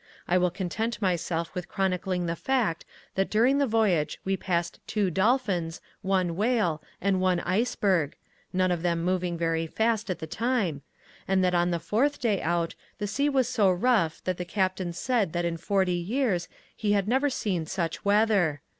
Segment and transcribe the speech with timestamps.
[0.27, 5.11] I will content myself with chronicling the fact that during the voyage we passed two
[5.11, 8.15] dolphins, one whale and one iceberg
[8.51, 10.81] (none of them moving very fast at the time),
[11.27, 14.91] and that on the fourth day out the sea was so rough that the Captain
[14.91, 18.61] said that in forty years he had never seen such weather.